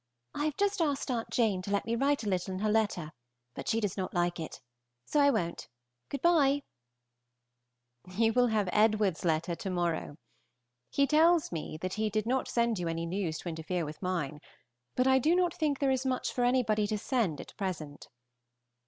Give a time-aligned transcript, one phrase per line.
[0.33, 3.11] I have just asked Aunt Jane to let me write a little in her letter,
[3.53, 4.59] but she does not like it,
[5.05, 5.67] so I won't.
[6.09, 6.63] Good by!]
[8.15, 10.17] You will have Edward's letter to morrow.
[10.89, 14.41] He tells me that he did not send you any news to interfere with mine,
[14.95, 18.07] but I do not think there is much for anybody to send at present.